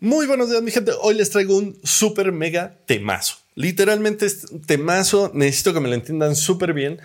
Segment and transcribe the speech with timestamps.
[0.00, 0.92] Muy buenos días, mi gente.
[1.00, 3.36] Hoy les traigo un super mega temazo.
[3.54, 7.00] Literalmente este temazo necesito que me lo entiendan súper bien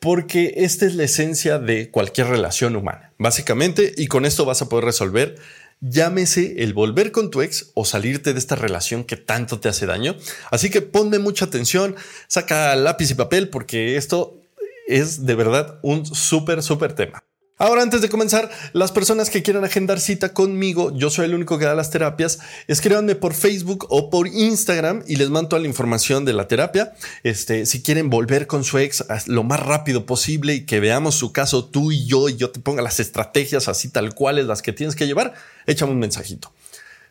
[0.00, 4.68] porque esta es la esencia de cualquier relación humana, básicamente, y con esto vas a
[4.68, 5.36] poder resolver,
[5.80, 9.86] llámese el volver con tu ex o salirte de esta relación que tanto te hace
[9.86, 10.16] daño.
[10.50, 11.94] Así que ponme mucha atención,
[12.26, 14.42] saca lápiz y papel porque esto
[14.88, 17.22] es de verdad un súper, súper tema.
[17.58, 21.58] Ahora, antes de comenzar, las personas que quieran agendar cita conmigo, yo soy el único
[21.58, 25.68] que da las terapias, escríbanme por Facebook o por Instagram y les mando toda la
[25.68, 26.92] información de la terapia.
[27.22, 31.32] Este, si quieren volver con su ex lo más rápido posible y que veamos su
[31.32, 34.74] caso tú y yo y yo te ponga las estrategias así tal cuales las que
[34.74, 35.32] tienes que llevar,
[35.64, 36.52] échame un mensajito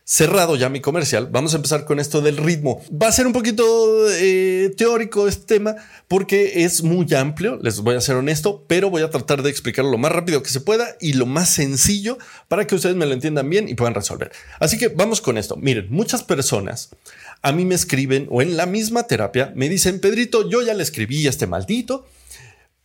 [0.08, 2.82] cerrado ya mi comercial, vamos a empezar con esto del ritmo.
[2.92, 3.66] Va a ser un poquito
[4.12, 5.76] eh, teórico este tema
[6.08, 9.90] porque es muy amplio, les voy a ser honesto, pero voy a tratar de explicarlo
[9.90, 13.14] lo más rápido que se pueda y lo más sencillo para que ustedes me lo
[13.14, 14.32] entiendan bien y puedan resolver.
[14.60, 15.56] Así que vamos con esto.
[15.56, 16.92] Miren, muchas personas
[17.42, 20.84] a mí me escriben o en la misma terapia me dicen, Pedrito, yo ya le
[20.84, 22.06] escribí a este maldito,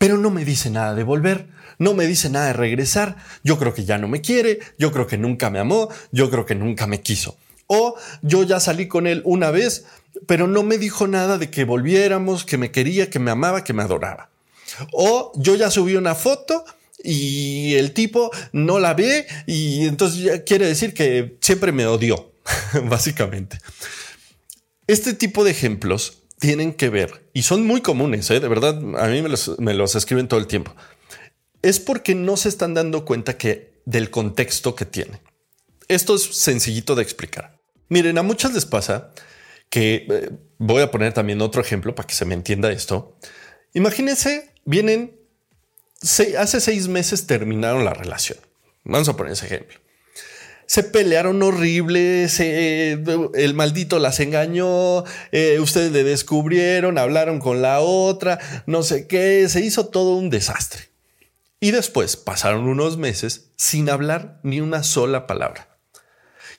[0.00, 3.72] pero no me dice nada de volver no me dice nada de regresar, yo creo
[3.72, 6.86] que ya no me quiere, yo creo que nunca me amó, yo creo que nunca
[6.86, 7.38] me quiso.
[7.68, 9.86] O yo ya salí con él una vez,
[10.26, 13.72] pero no me dijo nada de que volviéramos, que me quería, que me amaba, que
[13.72, 14.28] me adoraba.
[14.92, 16.66] O yo ya subí una foto
[17.02, 22.30] y el tipo no la ve y entonces ya quiere decir que siempre me odió,
[22.90, 23.58] básicamente.
[24.86, 28.40] Este tipo de ejemplos tienen que ver y son muy comunes, ¿eh?
[28.40, 30.74] de verdad, a mí me los, escriben todo el tiempo
[31.62, 35.20] es porque no se están dando cuenta que del contexto que tiene.
[35.88, 37.58] Esto es sencillito de explicar.
[37.88, 39.12] Miren, a muchas les pasa
[39.68, 43.16] que eh, voy a poner también otro ejemplo para que se me entienda esto.
[43.74, 45.18] Imagínense, vienen
[46.38, 48.38] hace seis meses terminaron la relación.
[48.84, 49.78] Vamos a poner ese ejemplo.
[50.70, 58.38] Se pelearon horrible, el maldito las engañó, eh, ustedes le descubrieron, hablaron con la otra,
[58.66, 60.82] no sé qué, se hizo todo un desastre.
[61.58, 65.76] Y después pasaron unos meses sin hablar ni una sola palabra.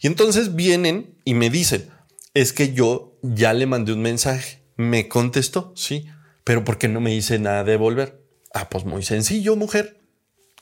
[0.01, 1.89] Y entonces vienen y me dicen,
[2.33, 4.61] es que yo ya le mandé un mensaje.
[4.75, 6.09] Me contestó, sí,
[6.43, 8.21] pero ¿por qué no me dice nada de volver?
[8.53, 10.01] Ah, pues muy sencillo, mujer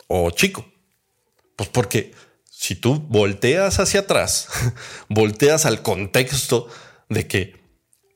[0.05, 0.71] o chico.
[1.55, 2.11] Pues porque
[2.59, 4.49] si tú volteas hacia atrás,
[5.07, 6.67] volteas al contexto
[7.07, 7.55] de que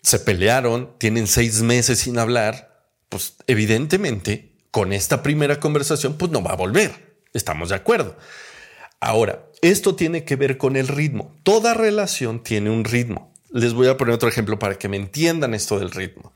[0.02, 6.44] se pelearon, tienen seis meses sin hablar, pues evidentemente con esta primera conversación, pues no
[6.44, 7.22] va a volver.
[7.32, 8.18] Estamos de acuerdo.
[9.00, 11.34] Ahora, esto tiene que ver con el ritmo.
[11.44, 13.34] Toda relación tiene un ritmo.
[13.50, 16.34] Les voy a poner otro ejemplo para que me entiendan esto del ritmo.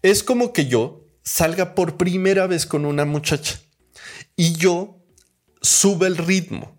[0.00, 3.60] Es como que yo salga por primera vez con una muchacha
[4.34, 5.04] y yo
[5.60, 6.77] sube el ritmo.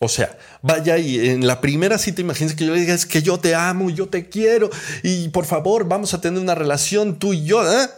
[0.00, 3.20] O sea, vaya y en la primera cita, imagínense que yo le diga, es que
[3.20, 4.70] yo te amo, yo te quiero
[5.02, 7.68] y por favor vamos a tener una relación tú y yo.
[7.68, 7.88] ¿eh?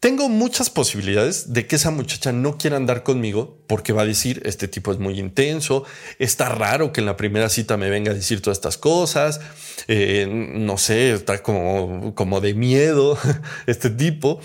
[0.00, 4.42] Tengo muchas posibilidades de que esa muchacha no quiera andar conmigo porque va a decir,
[4.46, 5.84] este tipo es muy intenso,
[6.18, 9.40] está raro que en la primera cita me venga a decir todas estas cosas,
[9.86, 13.16] eh, no sé, está como, como de miedo
[13.66, 14.40] este tipo.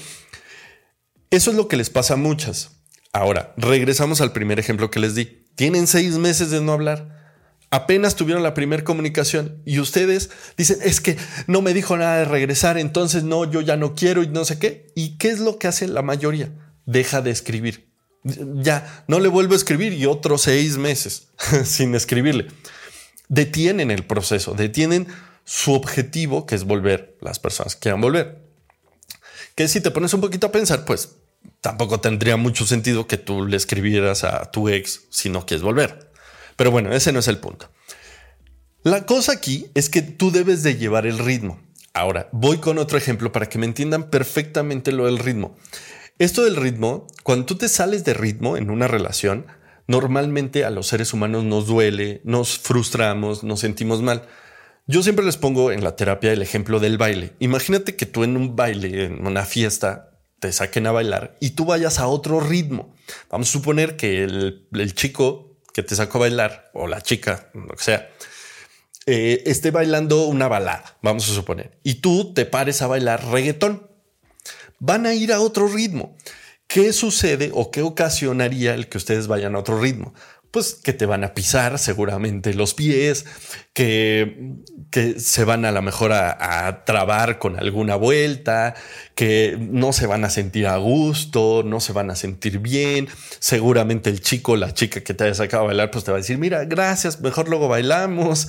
[1.31, 2.71] Eso es lo que les pasa a muchas.
[3.13, 5.44] Ahora, regresamos al primer ejemplo que les di.
[5.55, 7.15] Tienen seis meses de no hablar
[7.75, 11.17] apenas tuvieron la primera comunicación y ustedes dicen, es que
[11.47, 14.59] no me dijo nada de regresar, entonces no, yo ya no quiero y no sé
[14.59, 14.91] qué.
[14.95, 16.51] ¿Y qué es lo que hace la mayoría?
[16.85, 17.89] Deja de escribir.
[18.23, 21.27] Ya, no le vuelvo a escribir y otros seis meses
[21.65, 22.47] sin escribirle.
[23.27, 25.07] Detienen el proceso, detienen
[25.43, 28.41] su objetivo, que es volver, las personas que quieran volver.
[29.53, 31.17] Que si te pones un poquito a pensar, pues
[31.61, 36.11] tampoco tendría mucho sentido que tú le escribieras a tu ex si no quieres volver.
[36.55, 37.69] Pero bueno, ese no es el punto.
[38.83, 41.59] La cosa aquí es que tú debes de llevar el ritmo.
[41.93, 45.55] Ahora, voy con otro ejemplo para que me entiendan perfectamente lo del ritmo.
[46.19, 49.47] Esto del ritmo, cuando tú te sales de ritmo en una relación,
[49.87, 54.27] normalmente a los seres humanos nos duele, nos frustramos, nos sentimos mal.
[54.87, 57.33] Yo siempre les pongo en la terapia el ejemplo del baile.
[57.39, 60.14] Imagínate que tú en un baile, en una fiesta,
[60.45, 62.93] te saquen a bailar y tú vayas a otro ritmo.
[63.31, 67.75] Vamos a suponer que el, chico que te sacó a bailar, o la chica, lo
[67.75, 68.11] que sea,
[69.07, 73.89] eh, esté bailando una balada, vamos a suponer, y tú te pares a bailar reggaetón,
[74.77, 76.15] van a ir a otro ritmo.
[76.67, 80.13] ¿Qué sucede o qué ocasionaría el que ustedes vayan a otro ritmo?
[80.55, 83.25] Pues que te van a pisar seguramente los pies,
[83.73, 84.53] que,
[84.89, 88.73] que se van a lo mejor a, trabar con alguna vuelta,
[89.15, 93.09] que no se van a sentir a gusto, no se van a sentir bien.
[93.39, 96.21] Seguramente el chico, la chica que te haya sacado a bailar, pues te va a
[96.21, 98.47] decir, mira, gracias, mejor luego bailamos.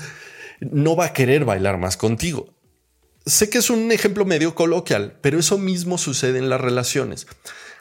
[0.61, 2.55] no va a querer bailar más contigo.
[3.25, 7.27] Sé que es un ejemplo medio coloquial, pero eso mismo sucede en las relaciones.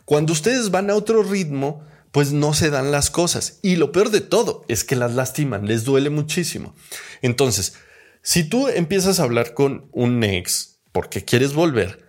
[0.03, 1.83] Cuando ustedes van a otro ritmo,
[2.15, 3.59] pues no se dan las cosas.
[3.61, 6.73] Y lo peor de todo es que las lastiman, les duele muchísimo.
[7.21, 7.73] Entonces,
[8.21, 12.05] si tú empiezas a hablar con un ex porque quieres volver,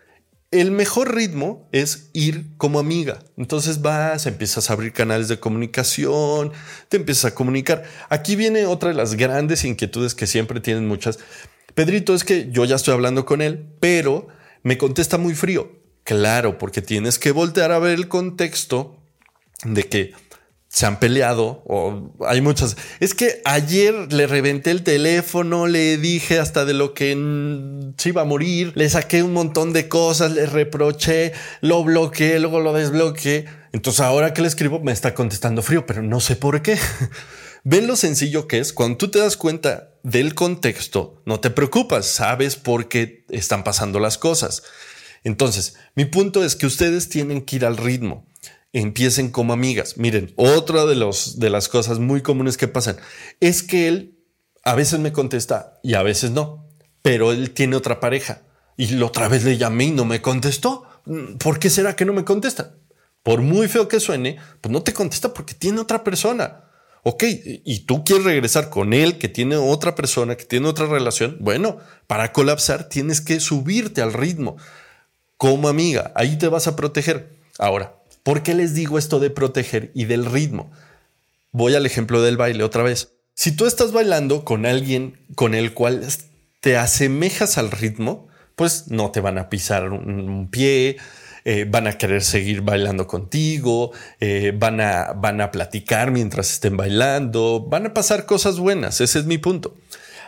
[0.53, 3.19] el mejor ritmo es ir como amiga.
[3.37, 6.53] Entonces vas, empiezas a abrir canales de comunicación,
[6.89, 7.83] te empiezas a comunicar.
[8.09, 11.19] Aquí viene otra de las grandes inquietudes que siempre tienen muchas.
[11.75, 14.29] Pedrito, es que yo ya estoy hablando con él, pero
[14.63, 15.81] me contesta muy frío.
[16.05, 19.03] Claro, porque tienes que voltear a ver el contexto
[19.65, 20.13] de que
[20.77, 22.77] se han peleado o hay muchas.
[23.01, 27.13] Es que ayer le reventé el teléfono, le dije hasta de lo que
[27.97, 31.33] se iba a morir, le saqué un montón de cosas, le reproché,
[31.63, 33.47] lo bloqueé, luego lo desbloqueé.
[33.73, 36.79] Entonces ahora que le escribo me está contestando frío, pero no sé por qué.
[37.65, 38.75] Ven lo sencillo que es.
[38.75, 43.99] Cuando tú te das cuenta del contexto, no te preocupas, sabes por qué están pasando
[43.99, 44.63] las cosas.
[45.25, 48.27] Entonces, mi punto es que ustedes tienen que ir al ritmo
[48.81, 49.97] empiecen como amigas.
[49.97, 52.97] Miren, otra de, los, de las cosas muy comunes que pasan
[53.41, 54.19] es que él
[54.65, 56.69] a veces me contesta y a veces no,
[57.01, 58.43] pero él tiene otra pareja
[58.77, 60.85] y la otra vez le llamé y no me contestó.
[61.39, 62.75] ¿Por qué será que no me contesta?
[63.23, 66.65] Por muy feo que suene, pues no te contesta porque tiene otra persona.
[67.03, 71.37] Ok, y tú quieres regresar con él que tiene otra persona, que tiene otra relación.
[71.41, 71.79] Bueno,
[72.09, 74.57] para colapsar tienes que subirte al ritmo
[75.37, 76.13] como amiga.
[76.15, 77.37] Ahí te vas a proteger.
[77.59, 77.96] Ahora,
[78.27, 80.73] ¿Por qué les digo esto de proteger y del ritmo?
[81.53, 83.13] Voy al ejemplo del baile otra vez.
[83.35, 86.05] Si tú estás bailando con alguien con el cual
[86.61, 88.27] te asemejas al ritmo,
[88.57, 90.97] pues no te van a pisar un, pie,
[91.45, 96.77] eh, van a querer seguir bailando contigo, eh, van, a, van a platicar mientras estén
[96.77, 99.77] bailando, van a pasar cosas buenas, ese es mi punto.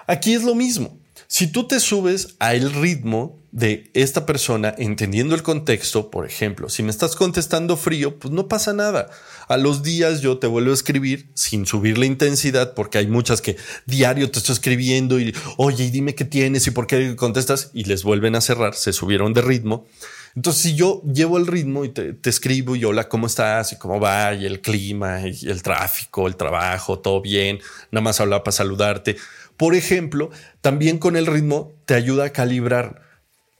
[0.06, 0.96] Aquí es lo mismo.
[1.30, 6.82] Si tú te subes al ritmo de esta persona, entendiendo el contexto, por ejemplo, si
[6.82, 9.10] me estás contestando frío, pues no pasa nada.
[9.46, 13.42] A los días yo te vuelvo a escribir sin subir la intensidad, porque hay muchas
[13.42, 17.84] que diario te estoy escribiendo y, oye, dime qué tienes y por qué contestas, y
[17.84, 19.86] les vuelven a cerrar, se subieron de ritmo.
[20.38, 23.72] Entonces, si yo llevo el ritmo y te, escribo y hola, ¿cómo estás?
[23.72, 27.58] Y cómo va, y el clima, y el tráfico, el trabajo, todo bien,
[27.90, 29.16] nada más hablaba para saludarte
[29.58, 30.30] por ejemplo,
[30.60, 33.02] también con el ritmo te ayuda a calibrar.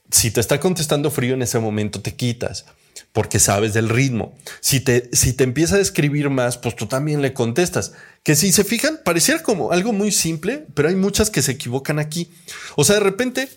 [0.09, 2.65] Si te está contestando frío en ese momento, te quitas
[3.11, 4.37] porque sabes del ritmo.
[4.61, 7.93] Si te, si te empieza a escribir más, pues tú también le contestas.
[8.23, 11.99] Que si se fijan, pareciera como algo muy simple, pero hay muchas que se equivocan
[11.99, 12.31] aquí.
[12.75, 13.49] O sea, de repente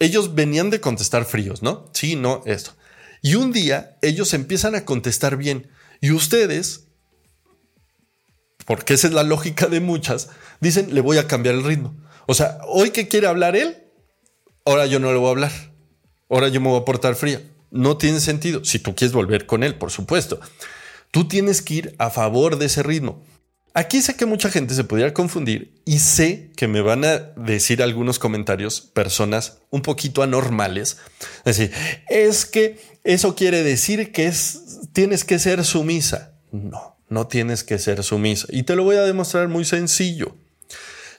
[0.00, 1.90] ellos venían de contestar fríos, ¿no?
[1.92, 2.72] Sí, no, esto.
[3.22, 6.88] Y un día ellos empiezan a contestar bien y ustedes
[8.68, 10.28] porque esa es la lógica de muchas,
[10.60, 11.96] dicen, le voy a cambiar el ritmo.
[12.26, 13.78] O sea, hoy que quiere hablar él,
[14.66, 15.52] ahora yo no le voy a hablar.
[16.28, 17.40] Ahora yo me voy a portar fría.
[17.70, 18.62] No tiene sentido.
[18.66, 20.38] Si tú quieres volver con él, por supuesto.
[21.10, 23.24] Tú tienes que ir a favor de ese ritmo.
[23.78, 27.80] Aquí sé que mucha gente se podría confundir y sé que me van a decir
[27.80, 30.96] algunos comentarios personas un poquito anormales.
[31.44, 31.72] Es decir,
[32.08, 36.32] es que eso quiere decir que es, tienes que ser sumisa.
[36.50, 38.48] No, no tienes que ser sumisa.
[38.50, 40.34] Y te lo voy a demostrar muy sencillo.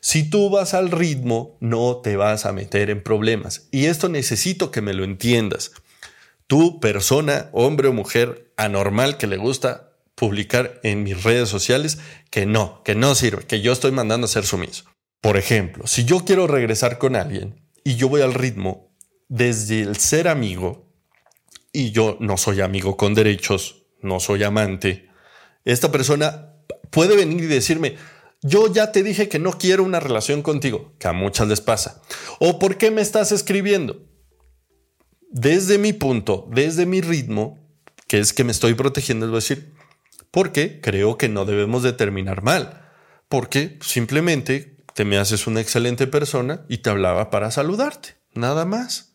[0.02, 3.69] Si tú vas al ritmo, no te vas a meter en problemas.
[3.72, 5.72] Y esto necesito que me lo entiendas.
[6.48, 9.89] Tú, persona, hombre o mujer anormal que le gusta
[10.19, 11.97] publicar en mis redes sociales,
[12.30, 14.83] que no, que no sirve, que yo estoy mandando a ser sumiso.
[15.21, 18.94] Por ejemplo, si yo quiero regresar con alguien y yo voy al ritmo
[19.30, 20.92] desde el ser amigo,
[21.71, 25.09] y yo no soy amigo con derechos, no soy amante,
[25.64, 26.54] esta persona
[26.90, 27.95] puede venir y decirme,
[28.42, 32.02] yo ya te dije que no quiero una relación contigo, que a muchas les pasa.
[32.40, 34.06] ¿O por qué me estás escribiendo?
[35.31, 37.57] Desde mi punto, desde mi ritmo,
[38.07, 39.79] que es que me estoy protegiendo, es decir,
[40.31, 42.86] porque creo que no debemos de terminar mal.
[43.28, 49.14] Porque simplemente te me haces una excelente persona y te hablaba para saludarte, nada más.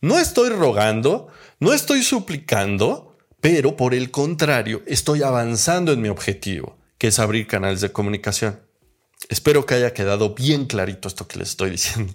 [0.00, 1.28] No estoy rogando,
[1.58, 7.46] no estoy suplicando, pero por el contrario, estoy avanzando en mi objetivo, que es abrir
[7.46, 8.60] canales de comunicación.
[9.28, 12.14] Espero que haya quedado bien clarito esto que les estoy diciendo.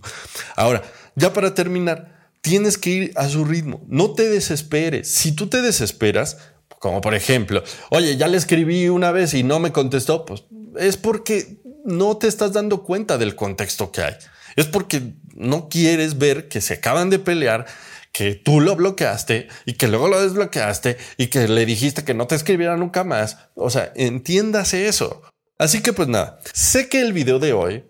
[0.55, 0.83] Ahora,
[1.15, 3.83] ya para terminar, tienes que ir a su ritmo.
[3.87, 5.09] No te desesperes.
[5.09, 6.37] Si tú te desesperas,
[6.79, 10.43] como por ejemplo, oye, ya le escribí una vez y no me contestó, pues
[10.77, 14.15] es porque no te estás dando cuenta del contexto que hay.
[14.55, 17.65] Es porque no quieres ver que se acaban de pelear
[18.11, 22.27] que tú lo bloqueaste y que luego lo desbloqueaste y que le dijiste que no
[22.27, 23.37] te escribiera nunca más.
[23.55, 25.21] O sea, entiéndase eso.
[25.57, 27.85] Así que pues nada, sé que el video de hoy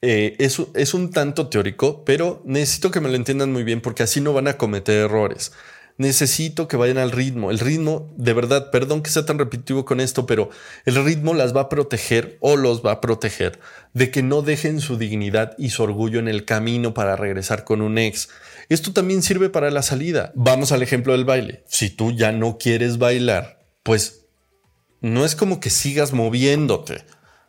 [0.00, 4.02] eh, es, es un tanto teórico, pero necesito que me lo entiendan muy bien porque
[4.02, 5.52] así no van a cometer errores
[6.00, 7.50] necesito que vayan al ritmo.
[7.50, 10.48] El ritmo, de verdad, perdón que sea tan repetitivo con esto, pero
[10.86, 13.60] el ritmo las va a proteger o los va a proteger
[13.92, 17.82] de que no dejen su dignidad y su orgullo en el camino para regresar con
[17.82, 18.30] un ex.
[18.70, 20.32] Esto también sirve para la salida.
[20.34, 21.64] Vamos al ejemplo del baile.
[21.68, 24.24] Si tú ya no quieres bailar, pues
[25.02, 27.04] no es como que sigas moviéndote.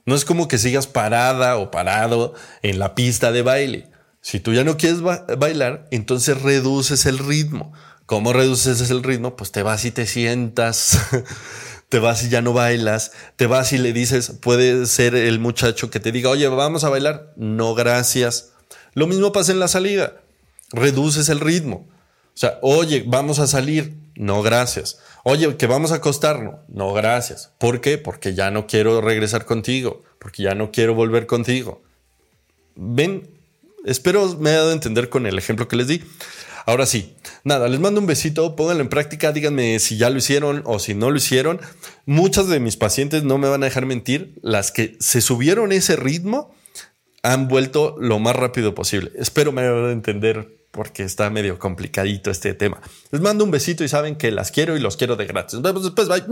[0.05, 3.87] No es como que sigas parada o parado en la pista de baile.
[4.19, 7.71] Si tú ya no quieres bailar, entonces reduces el ritmo.
[8.11, 9.37] ¿Cómo reduces el ritmo?
[9.37, 10.99] Pues te vas y te sientas,
[11.87, 15.89] te vas y ya no bailas, te vas y le dices, puede ser el muchacho
[15.89, 17.31] que te diga, oye, vamos a bailar.
[17.37, 18.51] No, gracias.
[18.95, 20.23] Lo mismo pasa en la salida.
[20.73, 21.87] Reduces el ritmo.
[21.87, 23.95] O sea, oye, vamos a salir.
[24.15, 24.99] No, gracias.
[25.23, 26.55] Oye, que vamos a acostarnos.
[26.67, 27.53] No, gracias.
[27.59, 27.97] ¿Por qué?
[27.97, 30.03] Porque ya no quiero regresar contigo.
[30.19, 31.81] Porque ya no quiero volver contigo.
[32.75, 33.40] Ven,
[33.85, 36.03] espero me haya dado a entender con el ejemplo que les di.
[36.65, 40.61] Ahora sí, nada, les mando un besito, pónganlo en práctica, díganme si ya lo hicieron
[40.65, 41.59] o si no lo hicieron.
[42.05, 45.95] Muchas de mis pacientes no me van a dejar mentir, las que se subieron ese
[45.95, 46.53] ritmo
[47.23, 49.11] han vuelto lo más rápido posible.
[49.15, 52.81] Espero me hagan entender porque está medio complicadito este tema.
[53.11, 55.55] Les mando un besito y saben que las quiero y los quiero de gratis.
[55.55, 56.23] Nos vemos después, bye.